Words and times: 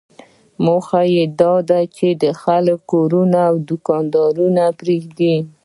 موخه 0.65 1.01
یې 1.15 1.23
داده 1.41 1.79
چې 1.95 2.07
دا 2.21 2.31
خلک 2.43 2.79
کورونه 2.91 3.39
او 3.49 3.55
دوکانونه 3.67 4.65
پرېږدي. 4.79 5.35